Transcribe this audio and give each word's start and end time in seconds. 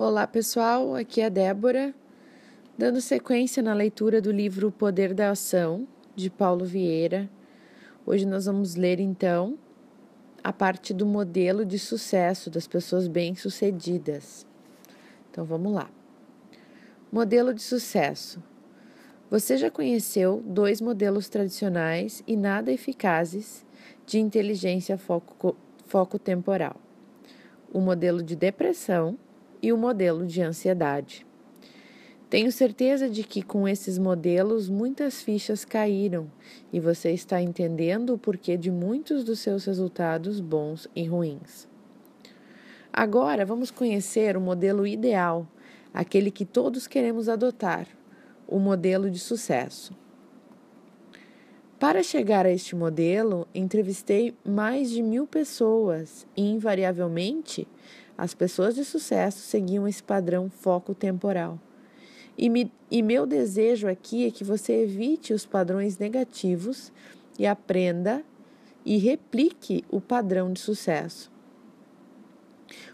Olá 0.00 0.28
pessoal, 0.28 0.94
aqui 0.94 1.20
é 1.20 1.26
a 1.26 1.28
Débora, 1.28 1.92
dando 2.78 3.00
sequência 3.00 3.60
na 3.60 3.74
leitura 3.74 4.22
do 4.22 4.30
livro 4.30 4.68
O 4.68 4.70
Poder 4.70 5.12
da 5.12 5.30
Ação, 5.30 5.88
de 6.14 6.30
Paulo 6.30 6.64
Vieira. 6.64 7.28
Hoje 8.06 8.24
nós 8.24 8.46
vamos 8.46 8.76
ler 8.76 9.00
então 9.00 9.58
a 10.40 10.52
parte 10.52 10.94
do 10.94 11.04
modelo 11.04 11.66
de 11.66 11.80
sucesso 11.80 12.48
das 12.48 12.64
pessoas 12.64 13.08
bem-sucedidas. 13.08 14.46
Então 15.32 15.44
vamos 15.44 15.72
lá. 15.72 15.90
Modelo 17.10 17.52
de 17.52 17.62
sucesso. 17.62 18.40
Você 19.28 19.56
já 19.56 19.68
conheceu 19.68 20.40
dois 20.46 20.80
modelos 20.80 21.28
tradicionais 21.28 22.22
e 22.24 22.36
nada 22.36 22.70
eficazes 22.70 23.66
de 24.06 24.20
inteligência 24.20 24.96
foco, 24.96 25.56
foco 25.86 26.20
temporal: 26.20 26.76
o 27.72 27.80
modelo 27.80 28.22
de 28.22 28.36
depressão 28.36 29.18
e 29.62 29.72
o 29.72 29.76
modelo 29.76 30.26
de 30.26 30.42
ansiedade. 30.42 31.26
Tenho 32.30 32.52
certeza 32.52 33.08
de 33.08 33.24
que 33.24 33.42
com 33.42 33.66
esses 33.66 33.98
modelos 33.98 34.68
muitas 34.68 35.22
fichas 35.22 35.64
caíram 35.64 36.30
e 36.70 36.78
você 36.78 37.10
está 37.10 37.40
entendendo 37.40 38.14
o 38.14 38.18
porquê 38.18 38.56
de 38.56 38.70
muitos 38.70 39.24
dos 39.24 39.38
seus 39.38 39.64
resultados 39.64 40.38
bons 40.38 40.86
e 40.94 41.04
ruins. 41.04 41.66
Agora 42.92 43.46
vamos 43.46 43.70
conhecer 43.70 44.36
o 44.36 44.40
modelo 44.40 44.86
ideal, 44.86 45.46
aquele 45.94 46.30
que 46.30 46.44
todos 46.44 46.86
queremos 46.86 47.28
adotar, 47.28 47.86
o 48.46 48.58
modelo 48.58 49.10
de 49.10 49.18
sucesso. 49.18 49.96
Para 51.78 52.02
chegar 52.02 52.44
a 52.44 52.50
este 52.50 52.74
modelo, 52.74 53.46
entrevistei 53.54 54.34
mais 54.44 54.90
de 54.90 55.00
mil 55.00 55.28
pessoas 55.28 56.26
e, 56.36 56.42
invariavelmente, 56.42 57.68
as 58.18 58.34
pessoas 58.34 58.74
de 58.74 58.84
sucesso 58.84 59.38
seguiam 59.38 59.86
esse 59.86 60.02
padrão 60.02 60.50
foco 60.50 60.92
temporal. 60.92 61.56
E, 62.36 62.50
me, 62.50 62.72
e 62.90 63.00
meu 63.00 63.24
desejo 63.24 63.86
aqui 63.86 64.26
é 64.26 64.30
que 64.32 64.42
você 64.42 64.82
evite 64.82 65.32
os 65.32 65.46
padrões 65.46 65.98
negativos 65.98 66.92
e 67.38 67.46
aprenda 67.46 68.24
e 68.84 68.98
replique 68.98 69.84
o 69.88 70.00
padrão 70.00 70.52
de 70.52 70.58
sucesso. 70.58 71.30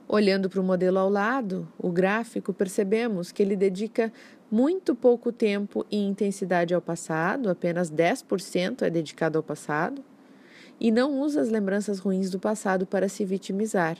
Olhando 0.06 0.50
para 0.50 0.60
o 0.60 0.64
modelo 0.64 0.98
ao 0.98 1.08
lado, 1.08 1.66
o 1.78 1.90
gráfico, 1.90 2.52
percebemos 2.52 3.32
que 3.32 3.42
ele 3.42 3.56
dedica 3.56 4.12
muito 4.50 4.94
pouco 4.94 5.32
tempo 5.32 5.86
e 5.90 5.96
intensidade 5.96 6.74
ao 6.74 6.82
passado, 6.82 7.48
apenas 7.48 7.90
10% 7.90 8.82
é 8.82 8.90
dedicado 8.90 9.38
ao 9.38 9.42
passado, 9.42 10.04
e 10.78 10.90
não 10.90 11.18
usa 11.20 11.40
as 11.40 11.48
lembranças 11.48 11.98
ruins 11.98 12.30
do 12.30 12.38
passado 12.38 12.86
para 12.86 13.08
se 13.08 13.24
vitimizar. 13.24 13.96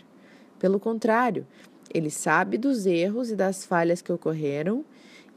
Pelo 0.64 0.80
contrário, 0.80 1.46
ele 1.92 2.08
sabe 2.08 2.56
dos 2.56 2.86
erros 2.86 3.30
e 3.30 3.36
das 3.36 3.66
falhas 3.66 4.00
que 4.00 4.10
ocorreram 4.10 4.82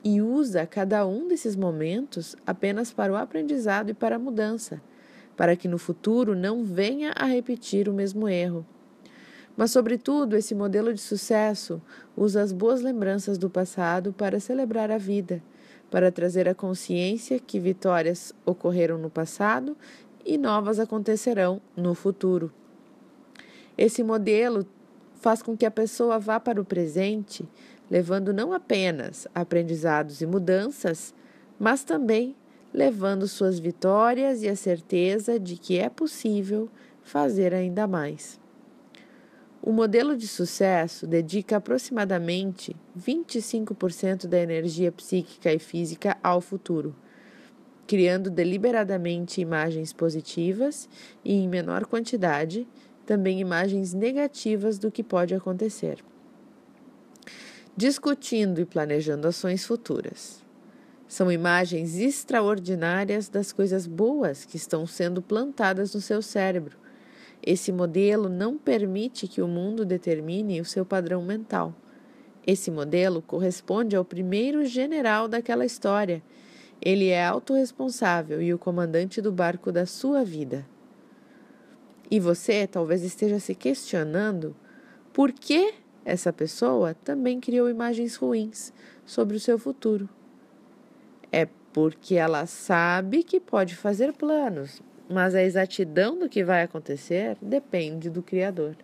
e 0.02 0.22
usa 0.22 0.66
cada 0.66 1.06
um 1.06 1.28
desses 1.28 1.54
momentos 1.54 2.34
apenas 2.46 2.94
para 2.94 3.12
o 3.12 3.18
aprendizado 3.18 3.90
e 3.90 3.94
para 3.94 4.16
a 4.16 4.20
mudança, 4.20 4.82
para 5.36 5.54
que 5.58 5.68
no 5.68 5.78
futuro 5.78 6.34
não 6.34 6.64
venha 6.64 7.12
a 7.14 7.26
repetir 7.26 7.90
o 7.90 7.94
mesmo 7.94 8.30
erro. 8.30 8.66
Mas, 9.58 9.72
sobretudo, 9.72 10.38
esse 10.38 10.56
modelo 10.56 10.94
de 10.94 11.02
sucesso 11.02 11.82
usa 12.16 12.42
as 12.42 12.54
boas 12.54 12.80
lembranças 12.80 13.38
do 13.38 13.50
passado 13.50 14.14
para 14.14 14.40
celebrar 14.40 14.90
a 14.90 14.98
vida, 14.98 15.44
para 15.92 16.10
trazer 16.10 16.48
a 16.48 16.56
consciência 16.56 17.38
que 17.38 17.60
vitórias 17.60 18.34
ocorreram 18.46 18.98
no 18.98 19.10
passado 19.10 19.76
e 20.26 20.38
novas 20.38 20.80
acontecerão 20.80 21.62
no 21.76 21.94
futuro. 21.94 22.50
Esse 23.78 24.02
modelo 24.02 24.66
faz 25.20 25.42
com 25.42 25.56
que 25.56 25.66
a 25.66 25.72
pessoa 25.72 26.20
vá 26.20 26.40
para 26.40 26.62
o 26.62 26.66
presente, 26.66 27.48
levando 27.90 28.34
não 28.34 28.54
apenas 28.54 29.28
aprendizados 29.34 30.22
e 30.22 30.26
mudanças, 30.26 31.14
mas 31.60 31.84
também 31.84 32.36
levando 32.74 33.28
suas 33.28 33.60
vitórias 33.60 34.44
e 34.44 34.50
a 34.50 34.56
certeza 34.56 35.40
de 35.40 35.58
que 35.58 35.78
é 35.78 35.90
possível 35.90 36.70
fazer 37.02 37.54
ainda 37.54 37.88
mais. 37.88 38.40
O 39.62 39.72
modelo 39.72 40.16
de 40.16 40.28
sucesso 40.28 41.08
dedica 41.08 41.58
aproximadamente 41.58 42.76
25% 42.98 44.28
da 44.28 44.40
energia 44.40 44.92
psíquica 44.92 45.52
e 45.52 45.60
física 45.60 46.18
ao 46.24 46.40
futuro, 46.40 46.96
criando 47.86 48.30
deliberadamente 48.30 49.42
imagens 49.42 49.92
positivas 49.92 50.88
e, 51.24 51.34
em 51.34 51.48
menor 51.48 51.86
quantidade, 51.86 52.68
também 53.08 53.40
imagens 53.40 53.94
negativas 53.94 54.78
do 54.78 54.92
que 54.92 55.02
pode 55.02 55.34
acontecer. 55.34 56.04
Discutindo 57.76 58.60
e 58.60 58.66
planejando 58.66 59.28
ações 59.28 59.66
futuras. 59.66 60.44
São 61.08 61.32
imagens 61.32 61.98
extraordinárias 61.98 63.30
das 63.30 63.54
coisas 63.54 63.88
boas 63.88 64.44
que 64.44 64.58
estão 64.58 64.86
sendo 64.86 65.22
plantadas 65.22 65.96
no 65.96 66.02
seu 66.02 66.22
cérebro. 66.22 66.78
Esse 67.42 67.72
modelo 67.72 68.28
não 68.28 68.58
permite 68.58 69.26
que 69.26 69.42
o 69.42 69.48
mundo 69.48 69.86
determine 69.86 70.60
o 70.60 70.66
seu 70.66 70.86
padrão 70.86 71.22
mental. 71.22 71.74
Esse 72.46 72.70
modelo 72.70 73.22
corresponde 73.22 73.96
ao 73.96 74.04
primeiro 74.04 74.66
general 74.66 75.30
daquela 75.30 75.66
história. 75.66 76.22
Ele 76.82 77.08
é 77.08 77.26
autorresponsável 77.26 78.42
e 78.42 78.54
o 78.54 78.60
comandante 78.60 79.22
do 79.22 79.32
barco 79.32 79.72
da 79.72 79.86
sua 79.86 80.26
vida. 80.26 80.66
E 82.10 82.20
você 82.20 82.66
talvez 82.66 83.04
esteja 83.04 83.40
se 83.40 83.54
questionando 83.54 84.56
por 85.12 85.32
que 85.32 85.74
essa 86.06 86.32
pessoa 86.32 86.94
também 86.94 87.40
criou 87.40 87.70
imagens 87.70 88.16
ruins 88.16 88.72
sobre 89.06 89.36
o 89.36 89.40
seu 89.40 89.60
futuro. 89.60 90.08
É 91.32 91.48
porque 91.74 92.16
ela 92.16 92.46
sabe 92.46 93.24
que 93.24 93.40
pode 93.40 93.76
fazer 93.76 94.14
planos, 94.14 94.82
mas 95.10 95.36
a 95.36 95.44
exatidão 95.44 96.18
do 96.18 96.30
que 96.30 96.44
vai 96.44 96.64
acontecer 96.64 97.38
depende 97.42 98.10
do 98.10 98.24
Criador. 98.24 98.76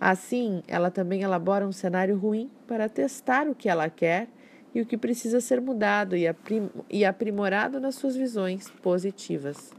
Assim, 0.00 0.62
ela 0.66 0.90
também 0.90 1.22
elabora 1.22 1.66
um 1.66 1.72
cenário 1.72 2.16
ruim 2.16 2.50
para 2.66 2.88
testar 2.88 3.46
o 3.46 3.54
que 3.54 3.68
ela 3.68 3.88
quer 3.90 4.26
e 4.74 4.80
o 4.80 4.86
que 4.86 4.96
precisa 4.96 5.38
ser 5.40 5.60
mudado 5.60 6.16
e 6.16 7.04
aprimorado 7.04 7.78
nas 7.78 7.94
suas 7.94 8.16
visões 8.16 8.70
positivas. 8.82 9.70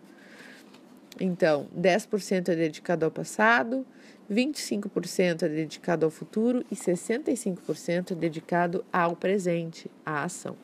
Então, 1.19 1.68
10% 1.78 2.50
é 2.50 2.56
dedicado 2.56 3.06
ao 3.06 3.12
passado, 3.12 3.85
25% 4.31 5.44
é 5.44 5.50
dedicado 5.50 6.06
ao 6.06 6.12
futuro 6.12 6.66
e 6.72 6.75
65% 6.75 8.12
é 8.12 8.16
dedicado 8.16 8.84
ao 8.91 9.16
presente, 9.16 9.90
à 10.06 10.24
ação. 10.24 10.56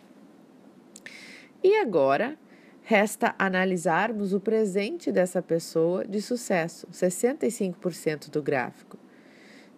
E 1.63 1.77
agora, 1.77 2.37
resta 2.81 3.35
analisarmos 3.37 4.33
o 4.33 4.39
presente 4.39 5.11
dessa 5.11 5.41
pessoa 5.41 6.05
de 6.05 6.21
sucesso, 6.21 6.87
65% 6.87 8.29
do 8.29 8.41
gráfico. 8.41 8.97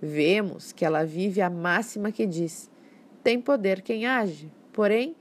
Vemos 0.02 0.72
que 0.72 0.86
ela 0.86 1.04
vive 1.04 1.42
a 1.42 1.50
máxima 1.50 2.12
que 2.12 2.26
diz: 2.26 2.70
tem 3.24 3.42
poder 3.42 3.82
quem 3.82 4.06
age. 4.06 4.50
Porém, 4.72 5.16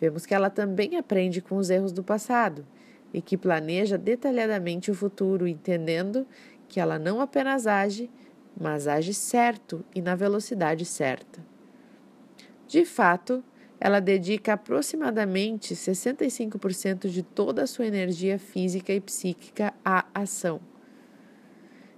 vemos 0.00 0.24
que 0.24 0.34
ela 0.34 0.48
também 0.48 0.96
aprende 0.96 1.40
com 1.40 1.56
os 1.56 1.68
erros 1.68 1.92
do 1.92 2.02
passado 2.02 2.64
e 3.14 3.22
que 3.22 3.38
planeja 3.38 3.96
detalhadamente 3.96 4.90
o 4.90 4.94
futuro, 4.94 5.46
entendendo 5.46 6.26
que 6.66 6.80
ela 6.80 6.98
não 6.98 7.20
apenas 7.20 7.64
age, 7.64 8.10
mas 8.60 8.88
age 8.88 9.14
certo 9.14 9.84
e 9.94 10.02
na 10.02 10.16
velocidade 10.16 10.84
certa. 10.84 11.40
De 12.66 12.84
fato, 12.84 13.42
ela 13.78 14.00
dedica 14.00 14.54
aproximadamente 14.54 15.76
65% 15.76 17.08
de 17.08 17.22
toda 17.22 17.62
a 17.62 17.66
sua 17.68 17.86
energia 17.86 18.36
física 18.36 18.92
e 18.92 19.00
psíquica 19.00 19.72
à 19.84 20.06
ação. 20.12 20.60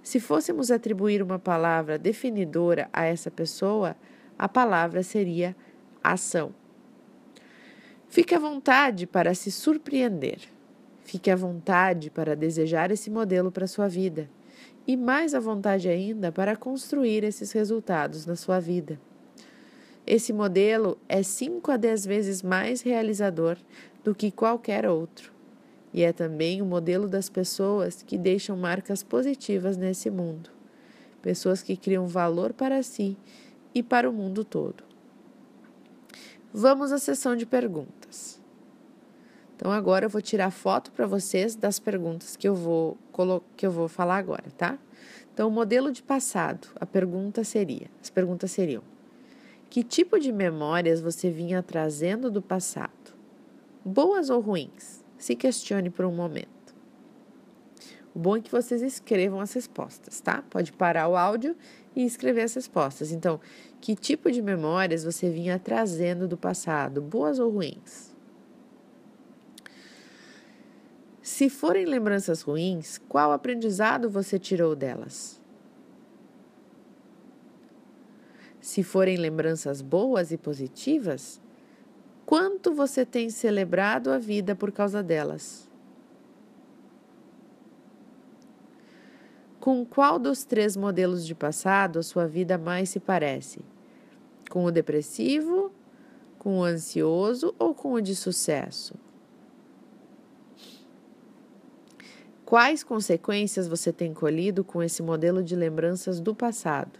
Se 0.03 0.19
fôssemos 0.19 0.69
atribuir 0.69 1.23
uma 1.23 1.39
palavra 1.39 1.97
definidora 1.97 2.89
a 2.93 3.05
essa 3.05 3.31
pessoa, 3.31 3.95
a 4.37 4.47
palavra 4.47 5.01
seria 5.01 5.55
ação. 6.03 6.53
Fique 8.07 8.35
à 8.35 8.39
vontade 8.39 9.07
para 9.07 9.33
se 9.33 9.51
surpreender. 9.51 10.56
Fique 11.07 11.31
à 11.31 11.37
vontade 11.37 12.09
para 12.09 12.35
desejar 12.35 12.91
esse 12.91 13.09
modelo 13.09 13.49
para 13.49 13.65
sua 13.65 13.87
vida 13.87 14.29
e 14.85 14.97
mais 14.97 15.33
à 15.33 15.39
vontade 15.39 15.87
ainda 15.87 16.33
para 16.33 16.53
construir 16.53 17.23
esses 17.23 17.53
resultados 17.53 18.25
na 18.25 18.35
sua 18.35 18.59
vida. 18.59 18.99
Esse 20.05 20.33
modelo 20.33 20.97
é 21.07 21.23
5 21.23 21.71
a 21.71 21.77
10 21.77 22.05
vezes 22.05 22.43
mais 22.43 22.81
realizador 22.81 23.55
do 24.03 24.13
que 24.13 24.29
qualquer 24.29 24.85
outro. 24.85 25.31
E 25.93 26.03
é 26.03 26.11
também 26.11 26.61
o 26.61 26.65
modelo 26.65 27.07
das 27.07 27.29
pessoas 27.29 28.03
que 28.03 28.17
deixam 28.17 28.57
marcas 28.57 29.01
positivas 29.01 29.77
nesse 29.77 30.09
mundo. 30.09 30.49
Pessoas 31.21 31.63
que 31.63 31.77
criam 31.77 32.05
valor 32.05 32.51
para 32.51 32.83
si 32.83 33.15
e 33.73 33.81
para 33.81 34.09
o 34.09 34.13
mundo 34.13 34.43
todo. 34.43 34.83
Vamos 36.53 36.91
à 36.91 36.97
sessão 36.97 37.33
de 37.33 37.45
perguntas. 37.45 38.26
Então 39.67 39.75
agora 39.75 40.05
eu 40.05 40.09
vou 40.09 40.21
tirar 40.21 40.49
foto 40.49 40.93
para 40.93 41.05
vocês 41.05 41.53
das 41.53 41.77
perguntas 41.77 42.37
que 42.37 42.47
eu 42.47 42.55
vou 42.55 42.97
que 43.57 43.65
eu 43.65 43.71
vou 43.71 43.89
falar 43.89 44.15
agora, 44.15 44.45
tá? 44.57 44.79
Então, 45.33 45.49
o 45.49 45.51
modelo 45.51 45.91
de 45.91 46.01
passado, 46.01 46.69
a 46.79 46.85
pergunta 46.85 47.43
seria, 47.43 47.87
as 48.01 48.09
perguntas 48.09 48.49
seriam: 48.49 48.81
Que 49.69 49.83
tipo 49.83 50.17
de 50.21 50.31
memórias 50.31 51.01
você 51.01 51.29
vinha 51.29 51.61
trazendo 51.61 52.31
do 52.31 52.41
passado? 52.41 53.13
Boas 53.83 54.29
ou 54.29 54.39
ruins? 54.39 55.03
Se 55.17 55.35
questione 55.35 55.89
por 55.89 56.05
um 56.05 56.13
momento. 56.13 56.73
O 58.15 58.19
bom 58.19 58.37
é 58.37 58.41
que 58.41 58.49
vocês 58.49 58.81
escrevam 58.81 59.41
as 59.41 59.51
respostas, 59.51 60.21
tá? 60.21 60.45
Pode 60.49 60.71
parar 60.71 61.09
o 61.09 61.17
áudio 61.17 61.57
e 61.93 62.05
escrever 62.05 62.43
as 62.43 62.53
respostas. 62.53 63.11
Então, 63.11 63.37
que 63.81 63.97
tipo 63.97 64.31
de 64.31 64.41
memórias 64.41 65.03
você 65.03 65.29
vinha 65.29 65.59
trazendo 65.59 66.25
do 66.25 66.37
passado, 66.37 67.01
boas 67.01 67.37
ou 67.37 67.51
ruins? 67.51 68.15
Se 71.29 71.49
forem 71.49 71.85
lembranças 71.85 72.41
ruins, 72.41 73.01
qual 73.09 73.33
aprendizado 73.33 74.09
você 74.09 74.39
tirou 74.39 74.73
delas? 74.73 75.41
Se 78.61 78.81
forem 78.81 79.17
lembranças 79.17 79.81
boas 79.81 80.31
e 80.31 80.37
positivas, 80.37 81.41
quanto 82.25 82.73
você 82.73 83.05
tem 83.05 83.29
celebrado 83.29 84.09
a 84.09 84.17
vida 84.17 84.55
por 84.55 84.71
causa 84.71 85.03
delas? 85.03 85.69
Com 89.59 89.85
qual 89.85 90.17
dos 90.17 90.45
três 90.45 90.77
modelos 90.77 91.25
de 91.25 91.35
passado 91.35 91.99
a 91.99 92.03
sua 92.03 92.25
vida 92.25 92.57
mais 92.57 92.87
se 92.87 93.01
parece? 93.01 93.59
Com 94.49 94.63
o 94.63 94.71
depressivo, 94.71 95.73
com 96.39 96.59
o 96.59 96.63
ansioso 96.63 97.53
ou 97.59 97.75
com 97.75 97.91
o 97.91 98.01
de 98.01 98.15
sucesso? 98.15 98.95
Quais 102.47 102.81
consequências 102.81 103.67
você 103.67 103.91
tem 103.91 104.13
colhido 104.13 104.63
com 104.63 104.81
esse 104.81 105.03
modelo 105.03 105.43
de 105.43 105.53
lembranças 105.53 106.21
do 106.21 106.33
passado? 106.33 106.97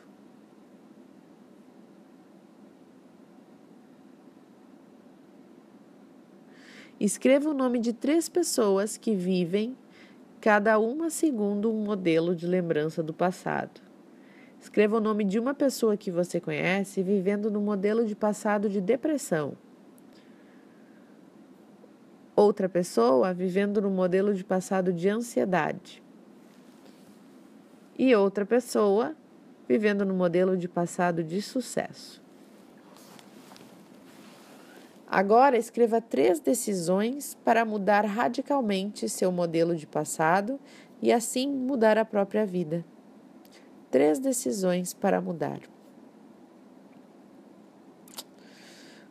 Escreva 7.00 7.50
o 7.50 7.54
nome 7.54 7.80
de 7.80 7.94
três 7.94 8.28
pessoas 8.28 8.98
que 8.98 9.16
vivem, 9.16 9.74
cada 10.42 10.78
uma 10.80 11.10
segundo 11.10 11.72
um 11.72 11.82
modelo 11.82 12.36
de 12.36 12.46
lembrança 12.46 13.02
do 13.02 13.14
passado. 13.14 13.80
Escreva 14.60 14.98
o 14.98 15.02
nome 15.02 15.24
de 15.24 15.40
uma 15.40 15.54
pessoa 15.54 15.96
que 15.96 16.12
você 16.12 16.42
conhece 16.42 17.02
vivendo 17.02 17.50
no 17.50 17.62
modelo 17.62 18.04
de 18.04 18.18
passado 18.18 18.68
de 18.68 18.82
depressão. 18.82 19.56
Outra 22.40 22.70
pessoa 22.70 23.34
vivendo 23.34 23.82
no 23.82 23.90
modelo 23.90 24.32
de 24.32 24.44
passado 24.44 24.94
de 24.94 25.10
ansiedade. 25.10 26.04
E 27.98 28.16
outra 28.16 28.46
pessoa 28.46 29.16
vivendo 29.68 30.06
no 30.06 30.14
modelo 30.14 30.56
de 30.56 30.68
passado 30.68 31.24
de 31.24 31.42
sucesso. 31.42 32.22
Agora 35.08 35.58
escreva 35.58 36.00
três 36.00 36.40
decisões 36.40 37.36
para 37.44 37.66
mudar 37.66 38.06
radicalmente 38.06 39.10
seu 39.10 39.32
modelo 39.32 39.76
de 39.76 39.88
passado 39.88 40.60
e 41.02 41.12
assim 41.12 41.52
mudar 41.52 41.98
a 41.98 42.06
própria 42.06 42.46
vida. 42.46 42.86
Três 43.90 44.20
decisões 44.20 44.94
para 44.94 45.20
mudar. 45.20 45.60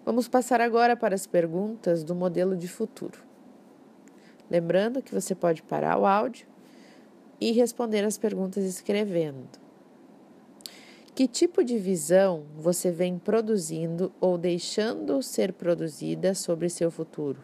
Vamos 0.06 0.28
passar 0.28 0.60
agora 0.60 0.96
para 0.96 1.16
as 1.16 1.26
perguntas 1.26 2.04
do 2.04 2.14
modelo 2.14 2.56
de 2.56 2.68
futuro. 2.68 3.18
Lembrando 4.48 5.02
que 5.02 5.12
você 5.12 5.34
pode 5.34 5.64
parar 5.64 5.98
o 5.98 6.06
áudio 6.06 6.46
e 7.40 7.50
responder 7.50 8.04
as 8.04 8.16
perguntas 8.16 8.62
escrevendo. 8.62 9.48
Que 11.12 11.26
tipo 11.26 11.64
de 11.64 11.76
visão 11.76 12.44
você 12.56 12.92
vem 12.92 13.18
produzindo 13.18 14.12
ou 14.20 14.38
deixando 14.38 15.20
ser 15.24 15.52
produzida 15.52 16.36
sobre 16.36 16.68
seu 16.68 16.88
futuro? 16.88 17.40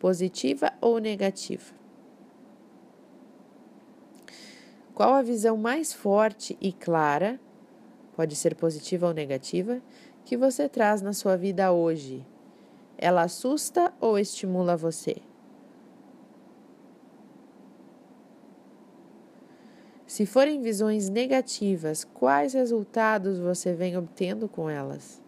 Positiva 0.00 0.72
ou 0.80 0.98
negativa? 0.98 1.72
Qual 4.92 5.14
a 5.14 5.22
visão 5.22 5.56
mais 5.56 5.92
forte 5.92 6.58
e 6.60 6.72
clara, 6.72 7.38
pode 8.16 8.34
ser 8.34 8.56
positiva 8.56 9.06
ou 9.06 9.14
negativa, 9.14 9.80
que 10.26 10.36
você 10.36 10.68
traz 10.68 11.00
na 11.00 11.12
sua 11.12 11.36
vida 11.36 11.70
hoje? 11.70 12.26
Ela 12.98 13.22
assusta 13.22 13.94
ou 14.00 14.18
estimula 14.18 14.76
você? 14.76 15.18
Se 20.04 20.26
forem 20.26 20.60
visões 20.60 21.08
negativas, 21.08 22.02
quais 22.02 22.54
resultados 22.54 23.38
você 23.38 23.72
vem 23.72 23.96
obtendo 23.96 24.48
com 24.48 24.68
elas? 24.68 25.22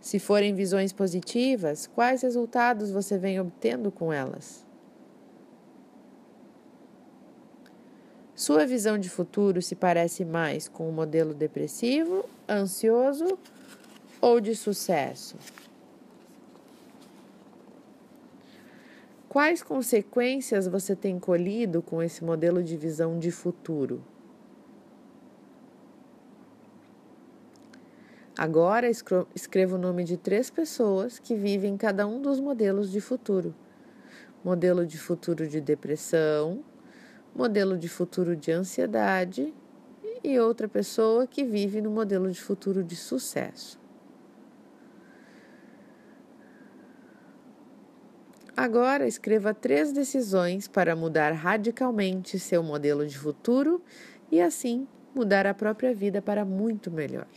Se 0.00 0.18
forem 0.18 0.54
visões 0.54 0.94
positivas, 0.94 1.86
quais 1.86 2.22
resultados 2.22 2.90
você 2.90 3.18
vem 3.18 3.38
obtendo 3.38 3.92
com 3.92 4.10
elas? 4.10 4.67
Sua 8.48 8.64
visão 8.64 8.96
de 8.96 9.10
futuro 9.10 9.60
se 9.60 9.74
parece 9.76 10.24
mais 10.24 10.68
com 10.68 10.84
o 10.84 10.88
um 10.88 10.92
modelo 10.92 11.34
depressivo, 11.34 12.24
ansioso 12.48 13.38
ou 14.22 14.40
de 14.40 14.56
sucesso? 14.56 15.36
Quais 19.28 19.62
consequências 19.62 20.66
você 20.66 20.96
tem 20.96 21.18
colhido 21.18 21.82
com 21.82 22.02
esse 22.02 22.24
modelo 22.24 22.62
de 22.62 22.74
visão 22.74 23.18
de 23.18 23.30
futuro? 23.30 24.02
Agora 28.34 28.88
escreva 28.88 29.76
o 29.76 29.78
nome 29.78 30.04
de 30.04 30.16
três 30.16 30.48
pessoas 30.48 31.18
que 31.18 31.34
vivem 31.34 31.76
cada 31.76 32.06
um 32.06 32.22
dos 32.22 32.40
modelos 32.40 32.90
de 32.90 32.98
futuro: 33.02 33.54
modelo 34.42 34.86
de 34.86 34.96
futuro 34.96 35.46
de 35.46 35.60
depressão, 35.60 36.64
modelo 37.34 37.78
de 37.78 37.88
futuro 37.88 38.34
de 38.34 38.50
ansiedade 38.50 39.54
e 40.22 40.38
outra 40.38 40.68
pessoa 40.68 41.26
que 41.26 41.44
vive 41.44 41.80
no 41.80 41.90
modelo 41.90 42.30
de 42.30 42.40
futuro 42.40 42.82
de 42.82 42.96
sucesso. 42.96 43.78
Agora 48.56 49.06
escreva 49.06 49.54
três 49.54 49.92
decisões 49.92 50.66
para 50.66 50.96
mudar 50.96 51.30
radicalmente 51.30 52.40
seu 52.40 52.60
modelo 52.60 53.06
de 53.06 53.16
futuro 53.16 53.80
e 54.32 54.40
assim 54.40 54.88
mudar 55.14 55.46
a 55.46 55.54
própria 55.54 55.94
vida 55.94 56.20
para 56.20 56.44
muito 56.44 56.90
melhor. 56.90 57.28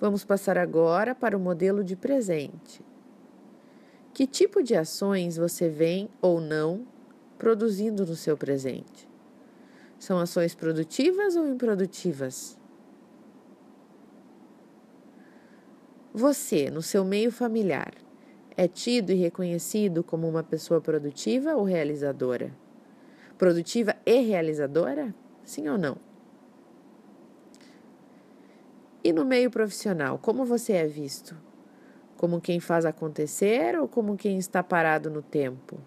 Vamos 0.00 0.24
passar 0.24 0.58
agora 0.58 1.14
para 1.14 1.36
o 1.36 1.40
modelo 1.40 1.84
de 1.84 1.94
presente. 1.94 2.82
Que 4.14 4.28
tipo 4.28 4.62
de 4.62 4.76
ações 4.76 5.36
você 5.36 5.68
vem 5.68 6.08
ou 6.22 6.40
não 6.40 6.86
produzindo 7.36 8.06
no 8.06 8.14
seu 8.14 8.36
presente? 8.36 9.08
São 9.98 10.20
ações 10.20 10.54
produtivas 10.54 11.34
ou 11.34 11.48
improdutivas? 11.48 12.56
Você, 16.12 16.70
no 16.70 16.80
seu 16.80 17.04
meio 17.04 17.32
familiar, 17.32 17.92
é 18.56 18.68
tido 18.68 19.10
e 19.10 19.16
reconhecido 19.16 20.04
como 20.04 20.28
uma 20.28 20.44
pessoa 20.44 20.80
produtiva 20.80 21.56
ou 21.56 21.64
realizadora? 21.64 22.56
Produtiva 23.36 23.96
e 24.06 24.20
realizadora? 24.20 25.12
Sim 25.42 25.68
ou 25.68 25.76
não? 25.76 25.96
E 29.02 29.12
no 29.12 29.24
meio 29.24 29.50
profissional, 29.50 30.18
como 30.18 30.44
você 30.44 30.74
é 30.74 30.86
visto? 30.86 31.36
Como 32.16 32.40
quem 32.40 32.60
faz 32.60 32.84
acontecer 32.84 33.78
ou 33.78 33.88
como 33.88 34.16
quem 34.16 34.38
está 34.38 34.62
parado 34.62 35.10
no 35.10 35.22
tempo? 35.22 35.78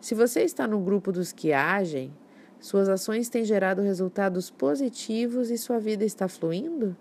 Se 0.00 0.14
você 0.14 0.42
está 0.42 0.66
no 0.66 0.80
grupo 0.80 1.12
dos 1.12 1.32
que 1.32 1.52
agem, 1.52 2.12
suas 2.58 2.88
ações 2.88 3.28
têm 3.28 3.44
gerado 3.44 3.82
resultados 3.82 4.50
positivos 4.50 5.50
e 5.50 5.56
sua 5.56 5.78
vida 5.78 6.04
está 6.04 6.26
fluindo? 6.26 6.96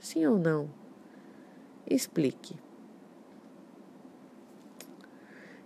Sim 0.00 0.26
ou 0.26 0.38
não? 0.38 0.68
Explique. 1.88 2.56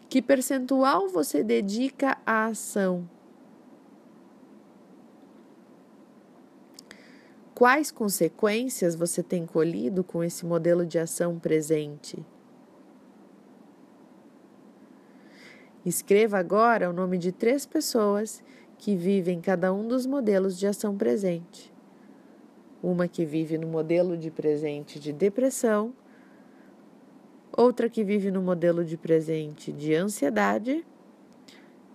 Que 0.09 0.21
percentual 0.21 1.09
você 1.09 1.43
dedica 1.43 2.19
à 2.27 2.47
ação? 2.47 3.09
Quais 7.57 7.91
consequências 7.91 8.95
você 8.95 9.23
tem 9.23 9.47
colhido 9.47 10.05
com 10.05 10.23
esse 10.23 10.45
modelo 10.45 10.85
de 10.85 10.99
ação 10.99 11.39
presente? 11.39 12.23
Escreva 15.83 16.37
agora 16.37 16.91
o 16.91 16.93
nome 16.93 17.17
de 17.17 17.33
três 17.33 17.65
pessoas 17.65 18.45
que 18.77 18.95
vive 18.95 19.33
em 19.33 19.41
cada 19.41 19.73
um 19.73 19.89
dos 19.89 20.05
modelos 20.05 20.59
de 20.59 20.67
ação 20.67 20.99
presente. 20.99 21.73
Uma 22.83 23.09
que 23.09 23.25
vive 23.25 23.57
no 23.57 23.69
modelo 23.69 24.19
de 24.19 24.31
presente 24.31 25.01
de 25.01 25.11
depressão, 25.11 25.95
outra 27.57 27.89
que 27.89 28.05
vive 28.05 28.31
no 28.31 28.43
modelo 28.43 28.85
de 28.85 28.99
presente 28.99 29.73
de 29.73 29.95
ansiedade 29.95 30.85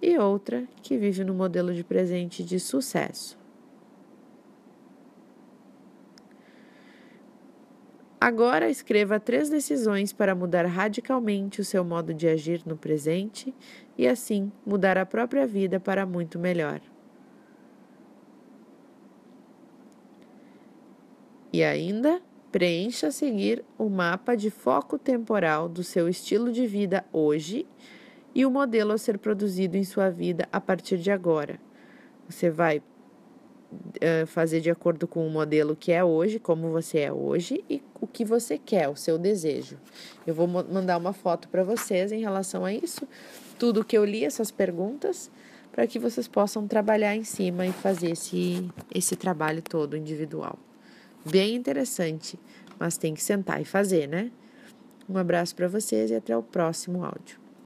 e 0.02 0.18
outra 0.18 0.68
que 0.82 0.98
vive 0.98 1.24
no 1.24 1.36
modelo 1.36 1.72
de 1.72 1.84
presente 1.84 2.44
de 2.44 2.60
sucesso. 2.60 3.40
Agora 8.24 8.70
escreva 8.70 9.20
três 9.20 9.50
decisões 9.50 10.14
para 10.14 10.36
mudar 10.36 10.64
radicalmente 10.68 11.60
o 11.60 11.66
seu 11.66 11.84
modo 11.84 12.14
de 12.14 12.28
agir 12.28 12.62
no 12.68 12.78
presente 12.78 13.52
e 13.98 14.08
assim 14.08 14.52
mudar 14.64 14.96
a 14.96 15.08
própria 15.08 15.48
vida 15.48 15.80
para 15.80 16.06
muito 16.06 16.38
melhor. 16.38 16.80
E 21.52 21.64
ainda, 21.64 22.22
preencha 22.52 23.08
a 23.08 23.12
seguir 23.12 23.66
o 23.76 23.90
mapa 23.90 24.36
de 24.36 24.52
foco 24.52 25.00
temporal 25.00 25.68
do 25.68 25.84
seu 25.84 26.08
estilo 26.08 26.52
de 26.52 26.68
vida 26.68 27.04
hoje 27.12 27.66
e 28.36 28.46
o 28.46 28.52
modelo 28.52 28.92
a 28.92 29.00
ser 29.00 29.18
produzido 29.18 29.78
em 29.78 29.84
sua 29.84 30.12
vida 30.12 30.48
a 30.52 30.62
partir 30.62 31.00
de 31.00 31.10
agora. 31.10 31.60
Você 32.30 32.52
vai 32.52 32.84
uh, 33.72 34.28
fazer 34.28 34.62
de 34.62 34.70
acordo 34.70 35.08
com 35.08 35.26
o 35.26 35.30
modelo 35.30 35.76
que 35.76 35.92
é 35.92 36.04
hoje, 36.04 36.40
como 36.40 36.70
você 36.70 37.00
é 37.00 37.14
hoje 37.14 37.64
e 37.70 37.82
o 38.00 38.08
que 38.08 38.26
você 38.26 38.58
quer, 38.58 38.90
o 38.90 38.96
seu 38.96 39.18
desejo. 39.18 39.78
Eu 40.26 40.34
vou 40.34 40.48
mandar 40.48 40.98
uma 40.98 41.14
foto 41.14 41.48
para 41.48 41.64
vocês 41.64 42.12
em 42.12 42.20
relação 42.20 42.66
a 42.66 42.74
isso, 42.74 43.08
tudo 43.58 43.86
que 43.86 43.98
eu 43.98 44.04
li, 44.04 44.26
essas 44.26 44.52
perguntas, 44.52 45.32
para 45.72 45.88
que 45.88 46.00
vocês 46.00 46.28
possam 46.28 46.68
trabalhar 46.68 47.16
em 47.16 47.24
cima 47.24 47.66
e 47.66 47.72
fazer 47.72 48.12
esse, 48.12 48.70
esse 48.94 49.16
trabalho 49.16 49.62
todo 49.62 49.96
individual. 49.96 50.58
Bem 51.26 51.56
interessante, 51.56 52.38
mas 52.80 52.98
tem 52.98 53.14
que 53.14 53.24
sentar 53.24 53.62
e 53.62 53.66
fazer, 53.66 54.08
né? 54.08 54.32
Um 55.08 55.18
abraço 55.18 55.56
para 55.56 55.68
vocês 55.68 56.10
e 56.12 56.16
até 56.16 56.36
o 56.36 56.44
próximo 56.44 57.04
áudio. 57.04 57.40